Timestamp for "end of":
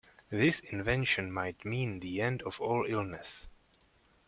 2.23-2.59